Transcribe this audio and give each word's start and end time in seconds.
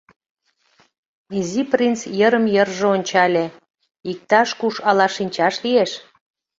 Изи 1.37 1.61
принц 1.71 1.99
йырым-йырже 2.19 2.85
ончале— 2.95 3.45
иктаж-куш 4.11 4.75
ала 4.89 5.07
шинчаш 5.15 5.55
лиеш? 5.65 5.91